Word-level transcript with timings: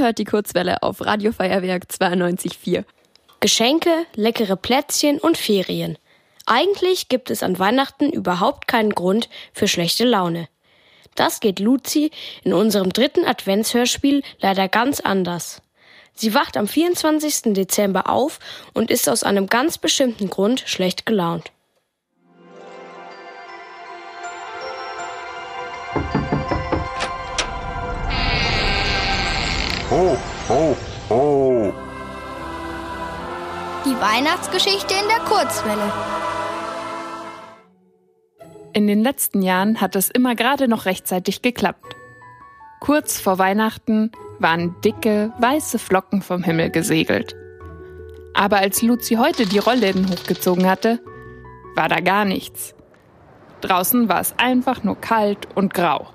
Hört 0.00 0.16
die 0.16 0.24
Kurzwelle 0.24 0.82
auf 0.82 1.04
Radio 1.04 1.30
Feuerwerk 1.30 1.84
92.4. 1.84 2.84
Geschenke, 3.40 3.90
leckere 4.14 4.56
Plätzchen 4.56 5.18
und 5.18 5.36
Ferien. 5.36 5.98
Eigentlich 6.46 7.10
gibt 7.10 7.30
es 7.30 7.42
an 7.42 7.58
Weihnachten 7.58 8.08
überhaupt 8.08 8.66
keinen 8.66 8.94
Grund 8.94 9.28
für 9.52 9.68
schlechte 9.68 10.06
Laune. 10.06 10.48
Das 11.16 11.40
geht 11.40 11.58
Luzi 11.58 12.12
in 12.44 12.54
unserem 12.54 12.94
dritten 12.94 13.26
Adventshörspiel 13.26 14.22
leider 14.38 14.68
ganz 14.68 15.00
anders. 15.00 15.60
Sie 16.14 16.32
wacht 16.32 16.56
am 16.56 16.66
24. 16.66 17.52
Dezember 17.52 18.08
auf 18.08 18.38
und 18.72 18.90
ist 18.90 19.06
aus 19.06 19.22
einem 19.22 19.48
ganz 19.48 19.76
bestimmten 19.76 20.30
Grund 20.30 20.62
schlecht 20.64 21.04
gelaunt. 21.04 21.52
Ho, 29.90 30.16
ho, 30.48 30.76
ho. 31.08 31.72
Die 33.84 34.00
Weihnachtsgeschichte 34.00 34.94
in 34.94 35.08
der 35.08 35.18
Kurzwelle. 35.28 35.92
In 38.72 38.86
den 38.86 39.02
letzten 39.02 39.42
Jahren 39.42 39.80
hat 39.80 39.96
es 39.96 40.08
immer 40.08 40.36
gerade 40.36 40.68
noch 40.68 40.84
rechtzeitig 40.84 41.42
geklappt. 41.42 41.96
Kurz 42.78 43.20
vor 43.20 43.40
Weihnachten 43.40 44.12
waren 44.38 44.80
dicke, 44.84 45.32
weiße 45.40 45.80
Flocken 45.80 46.22
vom 46.22 46.44
Himmel 46.44 46.70
gesegelt. 46.70 47.34
Aber 48.32 48.58
als 48.58 48.82
Luzi 48.82 49.16
heute 49.16 49.44
die 49.44 49.58
Rollläden 49.58 50.08
hochgezogen 50.08 50.70
hatte, 50.70 51.00
war 51.74 51.88
da 51.88 51.98
gar 51.98 52.24
nichts. 52.24 52.76
Draußen 53.60 54.08
war 54.08 54.20
es 54.20 54.34
einfach 54.38 54.84
nur 54.84 55.00
kalt 55.00 55.48
und 55.56 55.74
grau. 55.74 56.10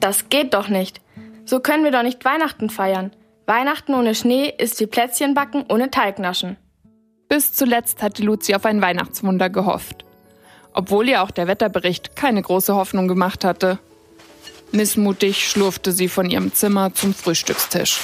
Das 0.00 0.30
geht 0.30 0.54
doch 0.54 0.68
nicht. 0.68 1.01
So 1.44 1.60
können 1.60 1.84
wir 1.84 1.90
doch 1.90 2.02
nicht 2.02 2.24
Weihnachten 2.24 2.70
feiern. 2.70 3.12
Weihnachten 3.46 3.94
ohne 3.94 4.14
Schnee 4.14 4.52
ist 4.56 4.78
wie 4.80 4.86
Plätzchenbacken 4.86 5.64
ohne 5.68 5.90
Teignaschen. 5.90 6.56
Bis 7.28 7.52
zuletzt 7.52 8.02
hatte 8.02 8.22
Luzi 8.22 8.54
auf 8.54 8.64
ein 8.64 8.80
Weihnachtswunder 8.82 9.50
gehofft. 9.50 10.04
Obwohl 10.72 11.08
ihr 11.08 11.22
auch 11.22 11.30
der 11.30 11.48
Wetterbericht 11.48 12.16
keine 12.16 12.42
große 12.42 12.74
Hoffnung 12.74 13.08
gemacht 13.08 13.44
hatte. 13.44 13.78
Missmutig 14.70 15.48
schlurfte 15.48 15.92
sie 15.92 16.08
von 16.08 16.30
ihrem 16.30 16.54
Zimmer 16.54 16.94
zum 16.94 17.12
Frühstückstisch. 17.12 18.00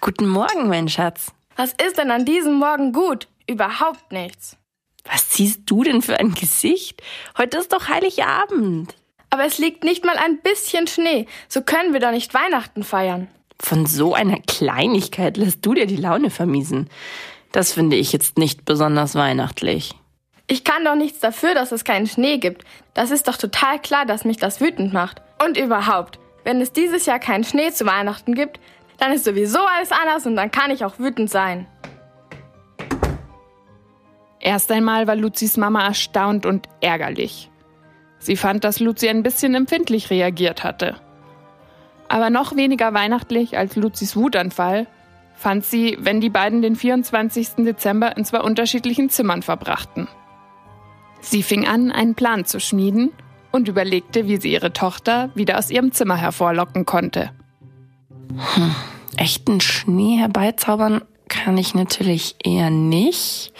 Guten 0.00 0.28
Morgen, 0.28 0.68
mein 0.68 0.88
Schatz. 0.88 1.32
Was 1.56 1.74
ist 1.86 1.98
denn 1.98 2.10
an 2.10 2.24
diesem 2.24 2.54
Morgen 2.54 2.92
gut? 2.92 3.28
Überhaupt 3.46 4.12
nichts. 4.12 4.56
Was 5.04 5.28
ziehst 5.28 5.62
du 5.66 5.82
denn 5.82 6.00
für 6.00 6.18
ein 6.18 6.32
Gesicht? 6.32 7.02
Heute 7.36 7.58
ist 7.58 7.72
doch 7.72 7.88
Heiligabend. 7.88 8.94
Aber 9.30 9.44
es 9.44 9.58
liegt 9.58 9.84
nicht 9.84 10.04
mal 10.04 10.16
ein 10.16 10.38
bisschen 10.38 10.86
Schnee. 10.86 11.26
So 11.48 11.62
können 11.62 11.92
wir 11.92 12.00
doch 12.00 12.10
nicht 12.10 12.34
Weihnachten 12.34 12.82
feiern. 12.82 13.28
Von 13.60 13.86
so 13.86 14.14
einer 14.14 14.40
Kleinigkeit 14.40 15.36
lässt 15.36 15.64
du 15.64 15.74
dir 15.74 15.86
die 15.86 15.96
Laune 15.96 16.30
vermiesen. 16.30 16.90
Das 17.52 17.72
finde 17.72 17.96
ich 17.96 18.12
jetzt 18.12 18.38
nicht 18.38 18.64
besonders 18.64 19.14
weihnachtlich. 19.14 19.94
Ich 20.46 20.64
kann 20.64 20.84
doch 20.84 20.96
nichts 20.96 21.20
dafür, 21.20 21.54
dass 21.54 21.70
es 21.70 21.84
keinen 21.84 22.06
Schnee 22.06 22.38
gibt. 22.38 22.64
Das 22.94 23.12
ist 23.12 23.28
doch 23.28 23.36
total 23.36 23.78
klar, 23.78 24.04
dass 24.04 24.24
mich 24.24 24.36
das 24.36 24.60
wütend 24.60 24.92
macht. 24.92 25.22
Und 25.44 25.56
überhaupt, 25.56 26.18
wenn 26.42 26.60
es 26.60 26.72
dieses 26.72 27.06
Jahr 27.06 27.20
keinen 27.20 27.44
Schnee 27.44 27.70
zu 27.70 27.86
Weihnachten 27.86 28.34
gibt, 28.34 28.58
dann 28.98 29.12
ist 29.12 29.24
sowieso 29.24 29.60
alles 29.60 29.92
anders 29.92 30.26
und 30.26 30.36
dann 30.36 30.50
kann 30.50 30.70
ich 30.70 30.84
auch 30.84 30.98
wütend 30.98 31.30
sein. 31.30 31.66
Erst 34.40 34.72
einmal 34.72 35.06
war 35.06 35.16
Luzis 35.16 35.56
Mama 35.56 35.86
erstaunt 35.86 36.46
und 36.46 36.66
ärgerlich. 36.80 37.50
Sie 38.20 38.36
fand, 38.36 38.64
dass 38.64 38.78
Luzi 38.80 39.08
ein 39.08 39.22
bisschen 39.22 39.54
empfindlich 39.54 40.10
reagiert 40.10 40.62
hatte. 40.62 40.94
Aber 42.08 42.30
noch 42.30 42.54
weniger 42.54 42.92
weihnachtlich 42.94 43.56
als 43.56 43.76
Luzis 43.76 44.14
Wutanfall 44.14 44.86
fand 45.34 45.64
sie, 45.64 45.96
wenn 45.98 46.20
die 46.20 46.28
beiden 46.28 46.60
den 46.60 46.76
24. 46.76 47.64
Dezember 47.64 48.16
in 48.16 48.24
zwei 48.24 48.40
unterschiedlichen 48.40 49.08
Zimmern 49.08 49.42
verbrachten. 49.42 50.06
Sie 51.20 51.42
fing 51.42 51.66
an, 51.66 51.90
einen 51.90 52.14
Plan 52.14 52.44
zu 52.44 52.60
schmieden 52.60 53.10
und 53.52 53.68
überlegte, 53.68 54.26
wie 54.26 54.36
sie 54.36 54.52
ihre 54.52 54.72
Tochter 54.72 55.30
wieder 55.34 55.58
aus 55.58 55.70
ihrem 55.70 55.92
Zimmer 55.92 56.16
hervorlocken 56.16 56.84
konnte. 56.84 57.30
Hm, 58.54 58.74
echten 59.16 59.60
Schnee 59.60 60.16
herbeizaubern 60.18 61.02
kann 61.28 61.56
ich 61.56 61.74
natürlich 61.74 62.36
eher 62.44 62.70
nicht. 62.70 63.52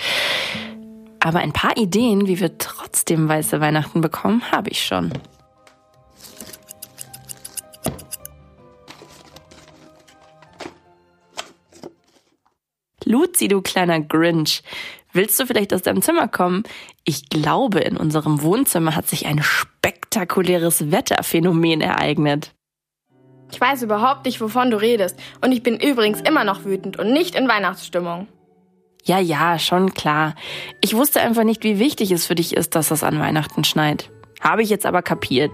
Aber 1.20 1.40
ein 1.40 1.52
paar 1.52 1.76
Ideen, 1.76 2.26
wie 2.26 2.40
wir 2.40 2.56
trotzdem 2.56 3.28
weiße 3.28 3.60
Weihnachten 3.60 4.00
bekommen, 4.00 4.42
habe 4.50 4.70
ich 4.70 4.82
schon. 4.82 5.12
Luzi, 13.04 13.48
du 13.48 13.60
kleiner 13.60 14.00
Grinch. 14.00 14.62
Willst 15.12 15.38
du 15.40 15.46
vielleicht 15.46 15.74
aus 15.74 15.82
deinem 15.82 16.00
Zimmer 16.00 16.28
kommen? 16.28 16.62
Ich 17.04 17.28
glaube, 17.28 17.80
in 17.80 17.96
unserem 17.96 18.42
Wohnzimmer 18.42 18.94
hat 18.94 19.08
sich 19.08 19.26
ein 19.26 19.42
spektakuläres 19.42 20.90
Wetterphänomen 20.90 21.80
ereignet. 21.80 22.52
Ich 23.50 23.60
weiß 23.60 23.82
überhaupt 23.82 24.26
nicht, 24.26 24.40
wovon 24.40 24.70
du 24.70 24.80
redest. 24.80 25.18
Und 25.40 25.50
ich 25.52 25.62
bin 25.62 25.78
übrigens 25.78 26.20
immer 26.20 26.44
noch 26.44 26.64
wütend 26.64 26.98
und 26.98 27.12
nicht 27.12 27.34
in 27.34 27.48
Weihnachtsstimmung. 27.48 28.28
Ja, 29.04 29.18
ja, 29.18 29.58
schon 29.58 29.94
klar. 29.94 30.34
Ich 30.80 30.94
wusste 30.94 31.20
einfach 31.20 31.44
nicht, 31.44 31.64
wie 31.64 31.78
wichtig 31.78 32.10
es 32.10 32.26
für 32.26 32.34
dich 32.34 32.56
ist, 32.56 32.74
dass 32.74 32.90
es 32.90 33.02
an 33.02 33.18
Weihnachten 33.18 33.64
schneit. 33.64 34.10
Habe 34.40 34.62
ich 34.62 34.70
jetzt 34.70 34.86
aber 34.86 35.02
kapiert. 35.02 35.52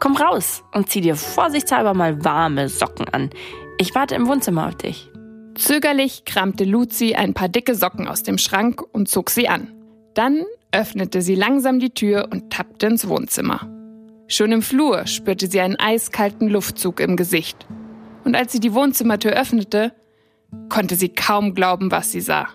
Komm 0.00 0.16
raus 0.16 0.64
und 0.72 0.90
zieh 0.90 1.00
dir 1.00 1.16
vorsichtshalber 1.16 1.94
mal 1.94 2.24
warme 2.24 2.68
Socken 2.68 3.08
an. 3.08 3.30
Ich 3.78 3.94
warte 3.94 4.14
im 4.14 4.26
Wohnzimmer 4.26 4.68
auf 4.68 4.74
dich. 4.74 5.10
Zögerlich 5.54 6.24
kramte 6.24 6.64
Luzi 6.64 7.14
ein 7.14 7.34
paar 7.34 7.48
dicke 7.48 7.74
Socken 7.74 8.08
aus 8.08 8.22
dem 8.22 8.38
Schrank 8.38 8.82
und 8.92 9.08
zog 9.08 9.30
sie 9.30 9.48
an. 9.48 9.72
Dann 10.14 10.44
öffnete 10.72 11.22
sie 11.22 11.34
langsam 11.34 11.78
die 11.78 11.90
Tür 11.90 12.28
und 12.30 12.52
tappte 12.52 12.86
ins 12.86 13.08
Wohnzimmer. 13.08 13.68
Schon 14.28 14.50
im 14.50 14.62
Flur 14.62 15.06
spürte 15.06 15.46
sie 15.46 15.60
einen 15.60 15.76
eiskalten 15.76 16.48
Luftzug 16.48 17.00
im 17.00 17.16
Gesicht. 17.16 17.66
Und 18.24 18.34
als 18.34 18.52
sie 18.52 18.60
die 18.60 18.74
Wohnzimmertür 18.74 19.32
öffnete, 19.32 19.92
konnte 20.68 20.96
sie 20.96 21.10
kaum 21.10 21.54
glauben, 21.54 21.90
was 21.92 22.10
sie 22.10 22.20
sah. 22.20 22.48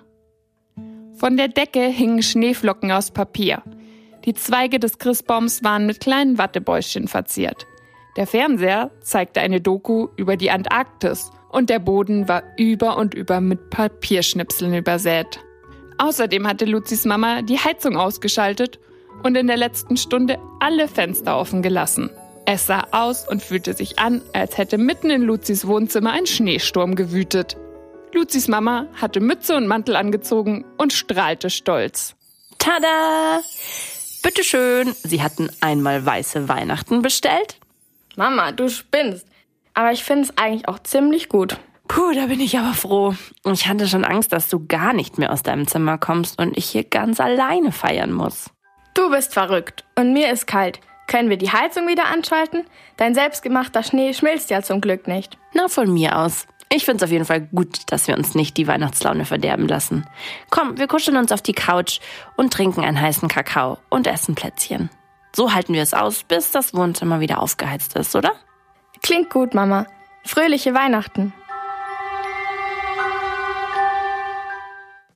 Von 1.22 1.38
der 1.38 1.50
Decke 1.50 1.82
hingen 1.82 2.24
Schneeflocken 2.24 2.92
aus 2.92 3.12
Papier. 3.12 3.62
Die 4.26 4.34
Zweige 4.34 4.80
des 4.80 4.98
Christbaums 4.98 5.64
waren 5.64 5.86
mit 5.86 6.00
kleinen 6.00 6.40
Wattebäuschen 6.40 7.08
verziert. 7.08 7.68
Der 8.18 8.26
Fernseher 8.26 8.90
zeigte 9.02 9.40
eine 9.40 9.62
Doku 9.62 10.08
über 10.18 10.36
die 10.36 10.50
Antarktis 10.50 11.30
und 11.52 11.70
der 11.70 11.78
Boden 11.78 12.28
war 12.28 12.42
über 12.58 12.98
und 12.98 13.14
über 13.14 13.40
mit 13.40 13.70
Papierschnipseln 13.70 14.74
übersät. 14.74 15.40
Außerdem 16.00 16.48
hatte 16.48 16.66
Luzis 16.66 17.06
Mama 17.06 17.44
die 17.44 17.60
Heizung 17.60 17.98
ausgeschaltet 17.98 18.80
und 19.22 19.38
in 19.38 19.46
der 19.46 19.58
letzten 19.58 19.98
Stunde 19.98 20.40
alle 20.60 20.88
Fenster 20.88 21.38
offen 21.38 21.62
gelassen. 21.62 22.10
Es 22.48 22.66
sah 22.66 22.88
aus 22.90 23.28
und 23.28 23.44
fühlte 23.44 23.76
sich 23.76 24.00
an, 24.00 24.24
als 24.34 24.58
hätte 24.58 24.80
mitten 24.80 25.12
in 25.12 25.22
Luzis 25.22 25.68
Wohnzimmer 25.68 26.14
ein 26.14 26.26
Schneesturm 26.26 26.96
gewütet. 26.96 27.58
Luzis 28.16 28.48
Mama 28.48 28.88
hatte 29.00 29.20
Mütze 29.20 29.56
und 29.56 29.68
Mantel 29.68 29.96
angezogen 29.96 30.66
und 30.78 30.94
strahlte 30.94 31.50
stolz. 31.50 32.16
Tada! 32.58 33.42
Bitteschön, 34.24 34.94
Sie 35.04 35.24
hatten 35.24 35.50
einmal 35.62 36.06
weiße 36.06 36.48
Weihnachten 36.48 37.02
bestellt? 37.02 37.58
Mama, 38.16 38.52
du 38.52 38.70
spinnst. 38.70 39.26
Aber 39.74 39.92
ich 39.92 40.04
finde 40.04 40.24
es 40.24 40.38
eigentlich 40.38 40.68
auch 40.68 40.80
ziemlich 40.80 41.30
gut. 41.30 41.58
Puh, 41.88 42.14
da 42.14 42.28
bin 42.28 42.40
ich 42.40 42.58
aber 42.58 42.74
froh. 42.74 43.16
Ich 43.46 43.68
hatte 43.68 43.88
schon 43.88 44.06
Angst, 44.06 44.32
dass 44.32 44.48
du 44.48 44.66
gar 44.66 44.94
nicht 44.94 45.18
mehr 45.18 45.32
aus 45.32 45.44
deinem 45.44 45.68
Zimmer 45.68 45.98
kommst 45.98 46.40
und 46.40 46.58
ich 46.58 46.66
hier 46.66 46.84
ganz 46.84 47.20
alleine 47.20 47.72
feiern 47.72 48.12
muss. 48.12 48.50
Du 48.94 49.10
bist 49.10 49.34
verrückt 49.34 49.84
und 49.96 50.14
mir 50.14 50.32
ist 50.32 50.48
kalt. 50.48 50.80
Können 51.08 51.30
wir 51.30 51.38
die 51.38 51.52
Heizung 51.52 51.88
wieder 51.88 52.06
anschalten? 52.06 52.66
Dein 52.96 53.14
selbstgemachter 53.14 53.84
Schnee 53.84 54.14
schmilzt 54.14 54.50
ja 54.50 54.62
zum 54.62 54.80
Glück 54.80 55.08
nicht. 55.08 55.38
Na, 55.54 55.68
von 55.68 55.92
mir 55.94 56.18
aus. 56.18 56.48
Ich 56.74 56.86
find's 56.86 57.04
auf 57.04 57.12
jeden 57.12 57.26
Fall 57.26 57.42
gut, 57.42 57.92
dass 57.92 58.08
wir 58.08 58.18
uns 58.18 58.34
nicht 58.34 58.56
die 58.56 58.66
Weihnachtslaune 58.66 59.26
verderben 59.26 59.68
lassen. 59.68 60.08
Komm, 60.50 60.78
wir 60.78 60.88
kuscheln 60.88 61.18
uns 61.18 61.34
auf 61.34 61.42
die 61.42 61.52
Couch 61.52 62.00
und 62.38 62.54
trinken 62.54 62.82
einen 62.82 63.00
heißen 63.00 63.28
Kakao 63.28 63.78
und 63.90 64.08
essen 64.08 64.36
Plätzchen. 64.36 64.90
So 65.36 65.54
halten 65.54 65.74
wir 65.74 65.82
es 65.82 65.94
aus, 65.94 66.24
bis 66.24 66.52
das 66.52 66.74
Wohnzimmer 66.74 67.20
wieder 67.20 67.42
aufgeheizt 67.42 67.98
ist, 67.98 68.16
oder? 68.16 68.32
Klingt 69.04 69.30
gut, 69.30 69.54
Mama. 69.54 69.86
Fröhliche 70.24 70.74
Weihnachten. 70.74 71.34